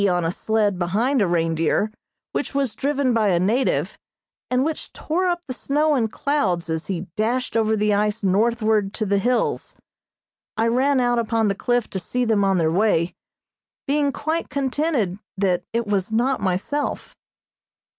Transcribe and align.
on 0.09 0.25
a 0.25 0.31
sled 0.31 0.79
behind 0.79 1.21
a 1.21 1.27
reindeer, 1.27 1.91
which 2.31 2.55
was 2.55 2.73
driven 2.73 3.13
by 3.13 3.27
a 3.27 3.39
native, 3.39 3.99
and 4.49 4.65
which 4.65 4.91
tore 4.93 5.27
up 5.27 5.43
the 5.47 5.53
snow 5.53 5.93
in 5.93 6.07
clouds 6.07 6.71
as 6.71 6.87
he 6.87 7.01
dashed 7.15 7.55
over 7.55 7.77
the 7.77 7.93
ice 7.93 8.23
northward 8.23 8.95
to 8.95 9.05
the 9.05 9.19
hills. 9.19 9.75
I 10.57 10.69
ran 10.69 10.99
out 10.99 11.19
upon 11.19 11.49
the 11.49 11.53
cliff 11.53 11.87
to 11.91 11.99
see 11.99 12.25
them 12.25 12.43
on 12.43 12.57
their 12.57 12.71
way, 12.71 13.13
being 13.85 14.11
quite 14.11 14.49
contented 14.49 15.19
that 15.37 15.65
it 15.71 15.85
was 15.85 16.11
not 16.11 16.41
myself. 16.41 17.15